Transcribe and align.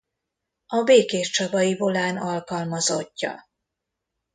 A 0.65 0.83
Békéscsabai 0.83 1.75
Volán 1.77 2.17
alkalmazottja. 2.17 3.49